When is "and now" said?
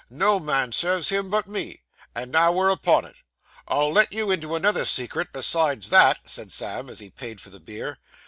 2.15-2.51